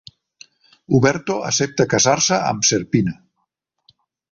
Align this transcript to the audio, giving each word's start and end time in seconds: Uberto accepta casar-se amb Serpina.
Uberto 0.99 1.35
accepta 1.51 1.87
casar-se 1.93 2.41
amb 2.55 2.67
Serpina. 2.73 3.17